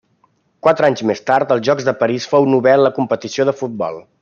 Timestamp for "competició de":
2.99-3.57